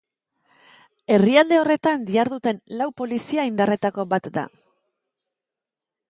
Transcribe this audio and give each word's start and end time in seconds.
Herrialde 1.15 1.59
horretan 1.63 2.07
diharduten 2.07 2.59
lau 2.79 2.87
polizia 3.01 3.45
indarretako 3.51 4.07
bat 4.15 4.31
da. 4.39 4.47